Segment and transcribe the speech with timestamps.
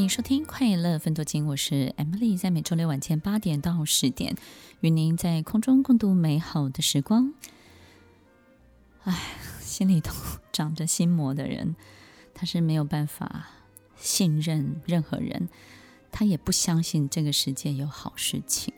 [0.00, 4.34] 欢迎收听《快乐分多金》，我是 Emily，在每周六晚间八点到十点，
[4.80, 7.34] 与您在空中共度美好的时光。
[9.04, 9.14] 唉，
[9.60, 10.14] 心里头
[10.52, 11.76] 长着心魔的人，
[12.32, 13.50] 他是没有办法
[13.98, 15.50] 信任任何人，
[16.10, 18.72] 他也不相信这个世界有好事情，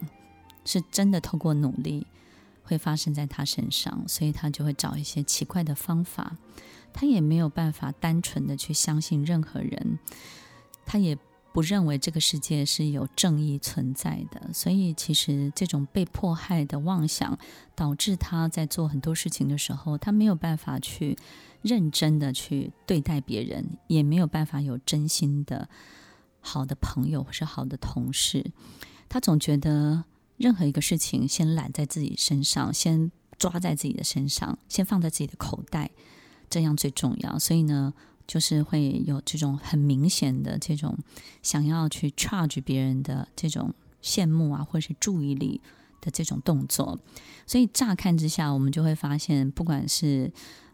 [0.64, 2.08] 是真的透过努力
[2.64, 6.36] 会发生在他身上，所以他就会找一些奇怪的方法。
[6.92, 10.00] 他也没有办法单纯的去相信任何人，
[10.84, 11.16] 他也
[11.52, 17.38] 不认为这个世界是有正义存在的，所以其实这种被迫害的妄想，
[17.74, 21.16] 导致他在做很多事情的时候，他没有办法去
[21.60, 25.68] 认真的去对待别人，也没有办法有真心的
[26.40, 28.50] 好的朋友或是好的同事，
[29.08, 30.04] 他总觉得
[30.38, 35.90] 任何一个事情先揽在自己身上，先抓在自己的身上，先放在自己的口袋。
[36.48, 37.94] 这样最重要，所以呢，
[38.26, 40.96] 就是会有这种很明显的这种
[41.42, 45.60] 想要去 charge 别人的这种羡慕啊，或者是注意力
[46.00, 46.98] 的这种动作。
[47.46, 50.32] 所以乍看之下，我们就会发现，不管是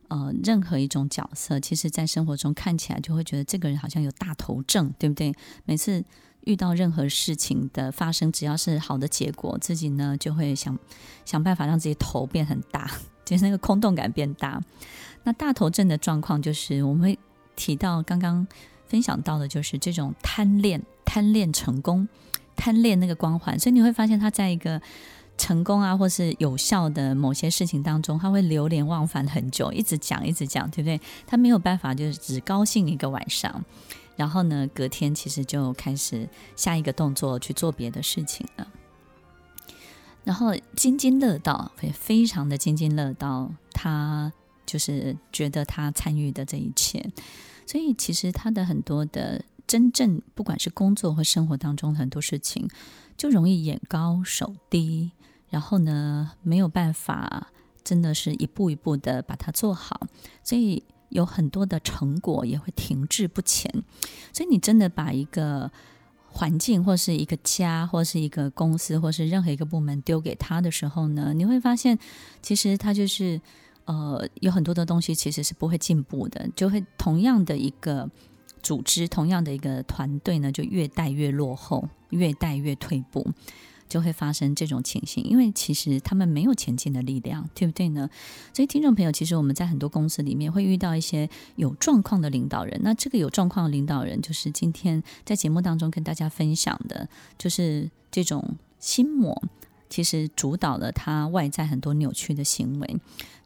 [0.08, 5.34] 呃任何一种角色，其实在生活中看起来就会觉得这个人好像有大头症，对不对？
[5.64, 6.04] 每次
[6.44, 10.78] 遇到任何事情的发生，只要是好的结果，自己呢就会想
[11.24, 12.90] 想办法让自己头变很大，
[13.24, 14.62] 就是那个空洞感变大。
[15.24, 17.18] 那大头症的状况就是，我们会
[17.58, 18.46] 提到刚刚
[18.86, 22.08] 分享到的，就是这种贪恋、贪恋成功、
[22.54, 23.58] 贪恋那个光环。
[23.58, 24.80] 所以你会发现，他在一个
[25.36, 31.00] 成功啊，或是有效的某些事情当中，他会流连忘返很久，一直讲、一直讲，对不对？
[31.26, 33.64] 他没有办法，就是只高兴一个晚上，
[34.14, 38.68] 然后呢，隔天其实就开始下一个动作去做别的事情了，
[40.22, 44.32] 然后津津乐道，会非常的津津乐道，他。
[44.68, 47.02] 就是觉得他参与的这一切，
[47.66, 52.68] 所以其实他的很多的真正，不管是工作或生活当中很多事情，
[53.16, 55.12] 就容易眼高手低，
[55.48, 57.50] 然后呢，没有办法，
[57.82, 60.06] 真的是一步一步的把它做好，
[60.44, 63.72] 所以有很多的成果也会停滞不前。
[64.34, 65.72] 所以你真的把一个
[66.26, 71.98] 环境或是一个家或是一个公司或是任何一个部门丢给他的时候呢，你会发现，
[72.42, 73.40] 其实他就是。
[73.88, 78.10] 呃，有很多的东西其实是不会进步的，就会同样的一个
[78.62, 83.26] 组织，同样的一个团队呢，就越带越落后，越带越退步，
[83.88, 85.24] 就会发生这种情形。
[85.24, 88.10] 因为其实他们没有前进的力量，对不对呢？
[88.52, 91.26] 所以听众朋友，其实我们在很多公司里面会遇到一些
[91.56, 92.78] 有状况的领导人。
[92.84, 99.42] 那这个有状况的领导人，就是今天在节目当中跟大家分享的，就是这种心魔。
[99.88, 102.96] 其实主导了他外在很多扭曲的行为。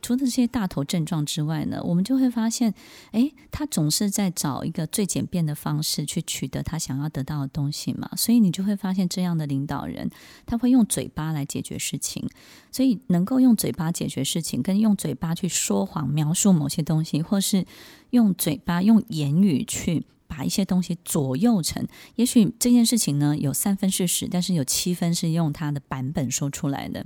[0.00, 2.74] 除了这些大头症状之外呢，我们就会发现，
[3.12, 8.10] 诶，他总是在找一个最简便的方式去取得他想要得到的东西嘛。
[8.16, 10.10] 所以你就会发现，这样的领导人，
[10.44, 12.28] 他会用嘴巴来解决事情。
[12.72, 17.64] 所以能够用嘴巴解决事情，跟用嘴巴去说谎描述某些东西，或是
[18.10, 20.04] 用嘴巴用言语去。
[20.32, 27.04] 把一些东西左右成，也许这件事情呢，有三分事实，但是有七分是用他的版本说出来的。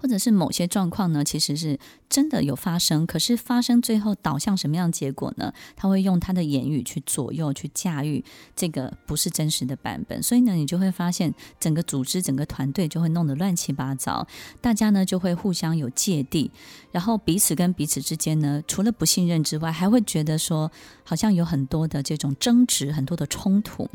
[0.00, 1.78] 或者是某些状况呢，其实是
[2.08, 5.52] 真的有发生，可是发生最后导向什么样结果呢？
[5.76, 8.24] 他会用他的言语去左右、去驾驭
[8.56, 14.26] 这个不是真实的版本，所以呢，你就会发现整个组织、整个团队就会弄得乱七八糟，
[14.60, 16.50] 大家呢就会互相有芥蒂，
[16.90, 20.72] 然后彼此跟彼此之间呢，除了不信任之外，还会觉得说
[21.04, 23.88] 好像有很多的这种争执、很多的冲突，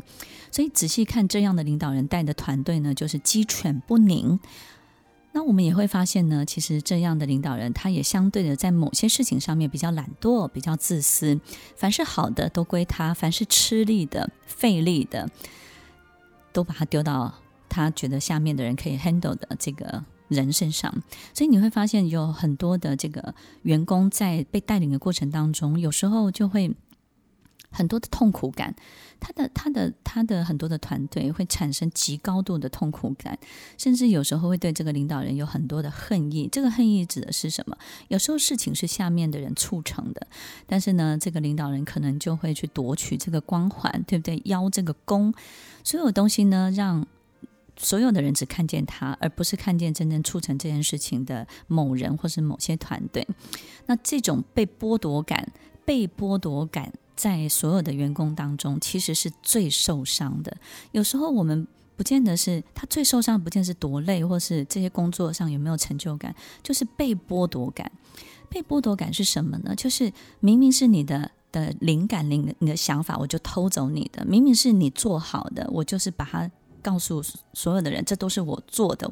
[0.52, 4.38] 所以仔细看这样的领导人带的团队呢，就是鸡犬不宁。
[5.36, 11.38] 那我们也会发现呢，其实这样的领导人，他也相对的在某些事情上面比较懒惰、比较自私，
[11.76, 15.28] 凡是好的都归他，凡是吃力的、费力的，
[16.54, 17.34] 都把他丢到
[17.68, 20.90] 他觉得下面的人可以 handle 的这个人身上。
[21.34, 26.74] 所以你会发现，有很多的这个员工在被带领的过程当中，有时候就会。
[27.70, 28.74] 很多的痛苦感，
[29.20, 33.38] 他的他的他的很多的团队会产生极高度的痛苦感，
[33.76, 36.48] 甚至有时候会对这个领导人有很多的恨意。
[36.50, 37.76] 这个恨意指的是什么？
[38.08, 40.26] 有时候事情是下面的人促成的，
[40.66, 44.40] 但是呢，这个领导人可能就会去夺取这个光环，对不对？
[44.44, 45.34] 邀这个功，
[45.84, 47.06] 所有东西呢，让
[47.76, 53.26] 所有的人只看见他，而不是看见真正促成这件事情的某人或是某些团队。
[53.86, 55.52] 那这种被剥夺感，
[55.84, 56.90] 被剥夺感。
[57.16, 60.56] 在所有的员工当中，其实是最受伤的。
[60.92, 61.66] 有时候我们
[61.96, 67.90] 不见得是他最受伤，不见得是多累，或是这些工作上有没有成就感，就是被剥夺感。
[68.48, 69.74] 被剥夺感是什么呢？
[69.74, 74.24] 就是明明是你的的灵感、灵你的想法，我就偷走你的。
[74.24, 76.48] 明明是你做好的，我就是把它
[76.80, 77.22] 告诉
[77.54, 79.10] 所有的人，这都是我做的。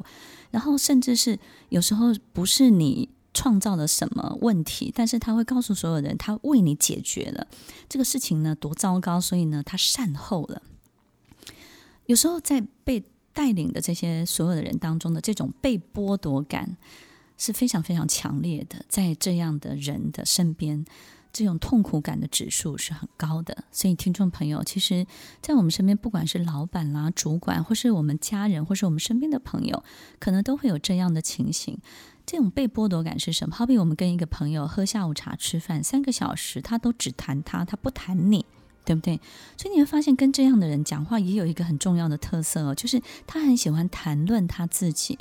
[0.51, 1.37] 然后甚至是
[1.69, 7.45] 有时候不是你创造了什么问题，但是他会告诉所有人，他为你解决了
[7.89, 10.63] 这个事情呢，多糟糕，所以呢，他善后了。
[12.05, 13.03] 有时候在被
[13.33, 16.77] 带领的这些所有的人当中的这种被剥夺感
[17.37, 20.85] 是非常非常强烈的，在这样的人的身边，
[21.35, 23.65] 这种痛苦感的指数是很高的。
[23.69, 25.05] 所以，听众朋友，其实，
[25.41, 29.83] 在我们身边，不管是老板啦、主管，或是我们家人，或是我们身边的朋友，
[30.17, 31.77] 可能都会有这样的情形。
[32.25, 33.53] 这种被剥夺感是什么？
[33.53, 38.45] 好比我们跟一个朋友喝下午茶、吃饭三个小时，他都只谈他，他不谈你。
[38.85, 39.19] 对不对？
[39.57, 45.17] 所以你会发现，跟这样的人讲话也有一个很重要的特色哦，就是他很喜欢谈论他自己，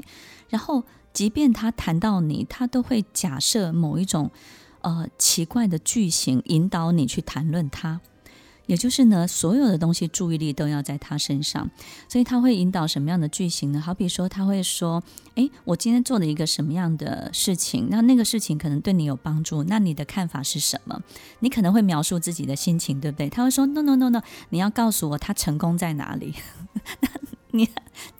[0.51, 0.85] 然后
[1.15, 4.31] 即便他谈到你，他都会假设某一种
[4.85, 8.01] 呃奇怪的句型引导你去谈论他。
[8.67, 11.71] 也就是呢，所有的东西注意力都要在他身上，
[12.09, 13.79] 所以他会引导什么样的句型呢？
[13.79, 15.03] 好比说，他会说
[15.37, 17.89] ：“诶，我今天做了一个什么样的事情？
[17.91, 20.99] 那那个事情可能对你有帮助，那你的看法是什么？
[21.41, 26.33] 你可能会描述自己的心情，对不对？”他会说：“No, no, no, no，你要告诉我他成功在哪里？
[27.03, 27.09] 那
[27.51, 27.69] 你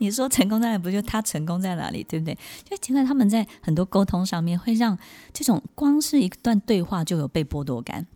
[0.05, 2.37] 你说成功在哪里，不就他成功在哪里，对不对？
[2.69, 4.99] 就尽管他们在很多沟通上面会让
[5.33, 8.07] 这种光是一段对话就有被剥夺感。”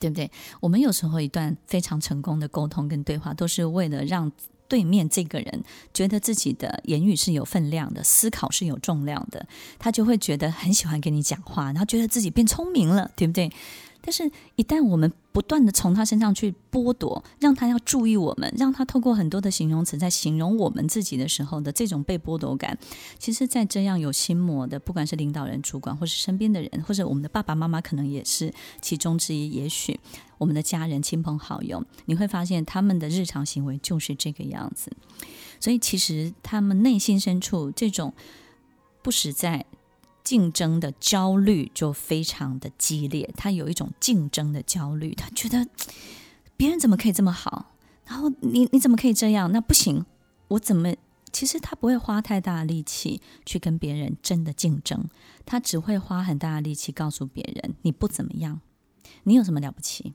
[0.00, 0.30] 对不对？
[0.60, 4.30] 我们有时候一段非常成功的沟通跟对话，都是为了让
[4.68, 9.44] 对面这个人觉得自己的言语是有分量的，思考是有重量的，
[9.76, 13.50] 他就会觉得很喜欢跟你讲话，然后觉得自己变聪明了，对不对？
[14.00, 22.78] 但是，一旦我们不断的从他身上去剥夺，让他要注意我们，让他透过很多的形容词在形容我们自己的时候的这种被剥夺感，
[23.18, 29.50] 其实，在这样有心魔的，不管是领导人、主管，或是身边的人，或者我们的爸爸妈妈，可能也是其中之一。
[29.50, 29.98] 也许
[30.38, 34.90] 我们的家人、亲朋好友，你会发现他们的日常行为就是这个样子。
[35.60, 38.14] 所以，其实他们内心深处这种
[39.02, 39.66] 不实在。
[40.28, 45.66] 竞争的焦虑就非常的激烈，他有一种竞争的焦虑，他觉得
[46.54, 47.72] 别人怎么可以这么好，
[48.04, 49.50] 然后你你怎么可以这样？
[49.52, 50.04] 那不行，
[50.48, 50.94] 我怎么？
[51.32, 55.08] 其实他不会花太大的力气去跟别人真的竞争，
[55.46, 58.60] 他只会花很大的力气告诉别人你不怎么样，
[59.22, 60.12] 你有什么了不起？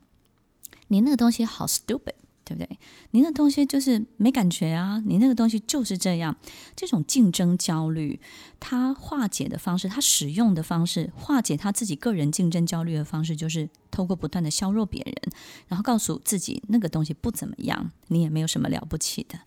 [0.90, 2.14] 你那个东西好 stupid。
[2.46, 2.78] 对不对？
[3.12, 5.02] 你那东西就是没感觉啊！
[5.06, 6.36] 你那个东西就是这样。
[6.76, 8.20] 这种竞争焦虑，
[8.60, 15.16] 他化解的方式，他使用的方式，化解他自己个人竞争焦虑的方式，就是透过不断的削弱别人，
[15.68, 19.40] 然后告诉自己那个东西不怎么样，你也没有什么了不起的。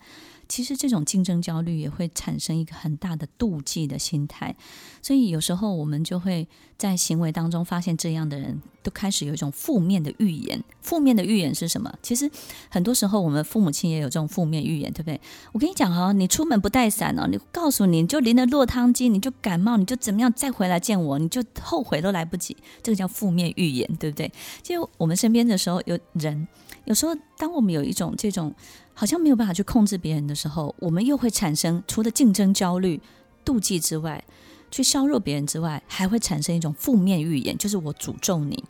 [0.48, 4.54] 其实这种竞争焦虑也会产生一个很大的妒忌的心态，
[5.02, 6.46] 所以有时候我们就会
[6.78, 10.62] 在行为当中发现，这样的人都开始有一种负面的预言。
[10.80, 11.92] 负面的预言是什么？
[12.02, 12.30] 其实
[12.68, 15.20] 很多时候我们父母亲也有这种负面预言，对不对？
[15.52, 22.56] 我跟你讲哈，你出门不带伞哦，你告诉你，就淋了落汤鸡，你就感冒，你就怎么样，再回来见我，你就后悔都来不及。
[22.82, 24.30] 这个叫负面预言，对不对？
[24.62, 26.46] 就我们身边的时候，有人
[26.84, 28.54] 有时候，当我们有一种这种。
[28.98, 32.98] 好像没有办法去控制别人的时候，我们又会产生除了竞争焦虑、
[33.44, 34.24] 妒忌之外，
[34.70, 38.64] 去削弱别人之外，还会产生一种负面预言，就是我诅咒你，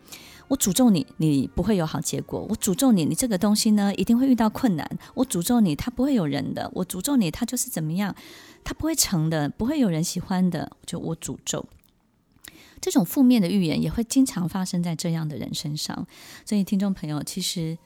[0.48, 8.12] 我诅咒你，你不会有好结果，我诅咒你，你这个东西呢一定会遇到困难，我诅咒你，他不会有人的，我诅咒你，他就是怎么样，
[8.64, 11.64] 他不会成的，不会有人喜欢的，就我诅咒。
[12.80, 16.04] 这种负面的预言也会经常发生在这样的人身上，
[16.44, 17.78] 所以听众朋友，其实。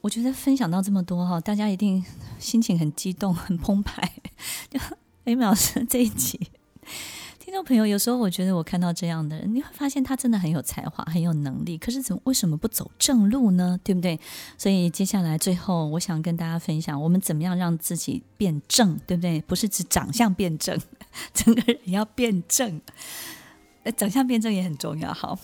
[0.00, 2.04] 我觉得分享到这么多哈，大家一定
[2.38, 4.12] 心情很激动、 很澎湃。
[4.70, 4.78] 就
[5.24, 6.38] am 老师这一集，
[7.38, 13.78] 听众朋友，有时候我觉得我看到这样的人，你会发现他真的很有才华、很有能力，可是怎么为什么不走正路呢？
[13.82, 14.18] 对不对？
[14.56, 19.40] 所以接下来最后，我想跟大家分享，我们怎么样让自己变正，对不对？
[19.42, 20.78] 不是指长相变正，
[21.34, 22.80] 整个人要变正。
[23.96, 25.12] 长相变正也很重要。
[25.14, 25.38] 好，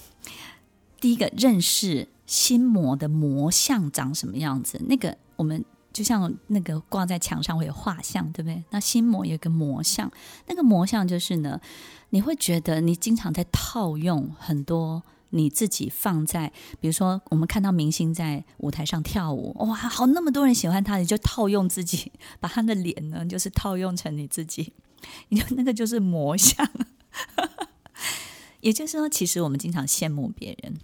[1.05, 2.09] 第一个认识。
[2.25, 4.81] 心魔的魔像长什么样子？
[4.89, 8.65] 那个我们就像那个挂在墙上会有画像，对不对？
[8.71, 10.11] 那心魔有个魔像，
[10.47, 11.61] 那个魔像就是呢，
[12.09, 24.73] 你会觉得你经常在套用很多你自己放在，比如说我们看到明星在舞台上跳舞，哇，好那么多人喜欢他，你就套用自己，把他的脸呢就是套用成你自己，
[25.29, 26.67] 你就那个就是魔像。
[28.63, 30.79] 也就是说，其实我们经常羡慕别人。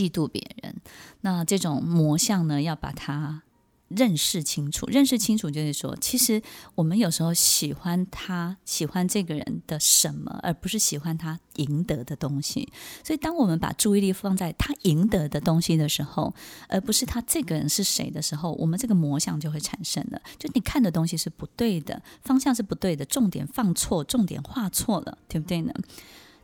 [0.00, 0.76] 嫉妒别人，
[1.20, 3.42] 那这种魔像呢，要把它
[3.88, 6.40] 认识清楚，认识清楚就是说，其实
[6.76, 12.72] 我们有时候喜欢他，喜欢这个人的什么，而不是喜欢他赢得的东西。
[13.04, 16.32] 所以，当我们把注意力放在他赢得的东西的时候，
[16.68, 20.22] 而不是他这个人是谁的时候，我们这个魔像就会产生了。
[20.38, 25.74] 就你看的东西是不对的，方向是不对的，重点放错，重点画错了，对不对呢？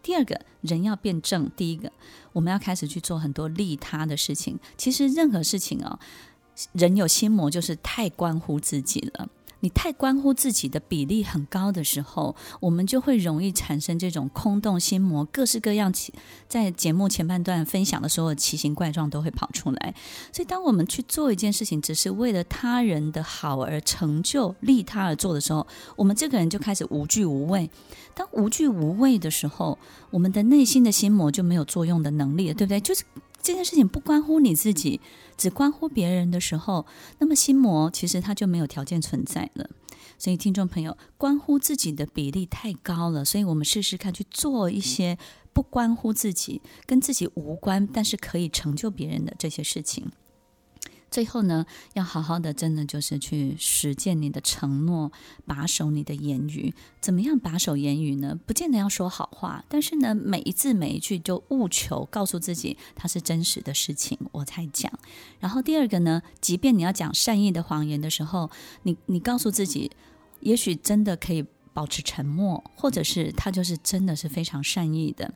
[0.07, 1.91] 第二个人要变正，第一个
[2.33, 4.57] 我们要开始去做很多利他的事情。
[4.79, 5.99] 其实任何事情哦。
[6.73, 9.29] 人有心魔，就是太关乎自己了。
[9.61, 15.93] 你太关乎自己的比例很高的时候，我们就会容易产生这种空洞心魔，各式各样。
[16.49, 19.95] 在节目前半段分享的时候，奇形怪状都会跑出来。
[20.33, 27.71] 所以，当我们去做一件事情，只是为了他人的好而成就、利他而做的时候，我们这个人就开始无惧无畏。
[28.15, 29.79] 当无惧无畏的时候，
[30.11, 32.81] 我们的内心的心魔就没有作用的能力了，对不对？
[32.81, 33.05] 就是。
[33.47, 35.01] 这件事情不关乎你自己，
[35.37, 36.85] 只关乎别人的时候，
[37.21, 39.71] 那么心魔其实它就没有条件存在了。
[40.19, 45.17] 所以，听众朋友，关乎自己的比例太高了，所以我们试试看去做一些
[45.53, 50.11] 不关乎自己、跟自己无关，但是可以成就别人的这些事情。
[51.11, 55.13] 最后呢，要好好的，真的就是去实践你的承诺，
[55.47, 56.75] 把守你的言语。
[57.01, 58.39] 怎么样把守言语呢？
[58.47, 64.93] 不见得要说好话，但是呢，每一字每一句就务求告诉自己，它是真实的事情，我才讲。
[65.39, 68.51] 然后第二个呢，即便你要讲善意的谎言的时候，
[68.83, 69.91] 你你告诉自己，
[70.41, 75.33] 也许真的可以保持沉默，或者是他就是真的是非常善意的。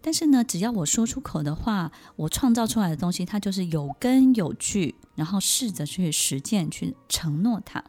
[0.00, 7.84] 但是呢，只要我说出口的话，我创造出来的东西，它就是有根有据，然后试着去实践，去承诺它。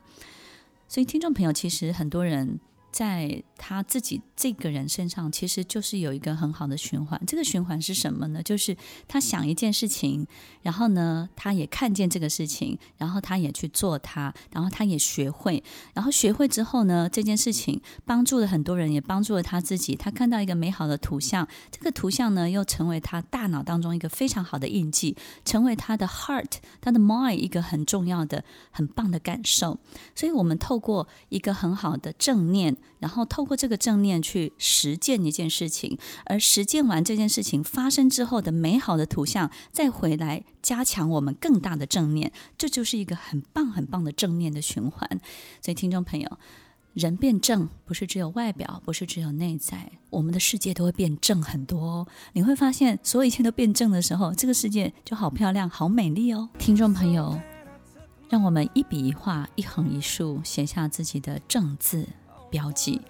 [0.87, 2.59] 所以，听众朋友，其实很多人。
[2.91, 7.21] 在他自己这个人身上，其实就是有一个很好的循环。
[7.25, 8.43] 这个循环是什么呢？
[8.43, 8.75] 就是
[9.07, 10.27] 他想一件事情，
[10.62, 19.95] 然后呢，他也看见这个事情，然后他也去做它，然后他也学会，然后学会之后呢，这件事情帮助了很多人，也帮助了他自己。
[19.95, 29.79] 他看到一个美好的图像，这个图像呢，又成为他大脑当中一个非常好的印记，成为他的 heart、他的 mind 一个很重要的、很棒的感受。
[30.15, 32.75] 所以，我们透过一个很好的正念。
[33.00, 45.09] 然后透过这个正念去实践一件事情，而实践完这件事情发生之后的美好的图像，再回来加强我们更大的正念，这就是一个很棒很棒的正念的循环。
[45.61, 46.38] 所以，听众朋友，
[46.93, 52.07] 人变正不是只有外表，不是只有内在，我们的世界都会变正很多哦。
[52.33, 56.50] 你会发现，所有一切都变正的时候，这个世界就好漂亮、好美丽哦。
[56.59, 57.39] 听众朋友，
[58.29, 62.07] 让我们一笔一画、一横一竖写下自己的正字。
[62.51, 63.01] 标记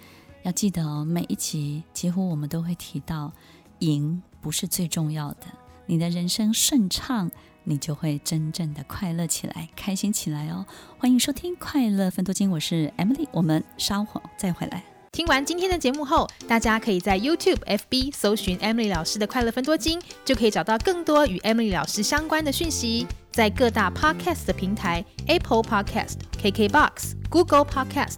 [0.43, 3.33] 要记得哦，每一集几乎我们都会提到，
[3.79, 5.47] 赢不是最重要的，
[5.87, 7.29] 你的人生顺畅，
[7.65, 10.65] 你就会真正的快乐起来，开心起来哦。
[10.97, 14.83] 欢迎收听《快乐分多金》，我是 Emily，我们稍后再回来。
[15.11, 23.05] 听完今天的节目后，大家可以在 YouTube、FB 搜寻 Emily 老师的快乐分多金，就可以找到更多与 Emily 老师相关的讯息。
[23.29, 28.17] 在各大 Podcast 的平台，Apple Podcast、KKBox、Google Podcast、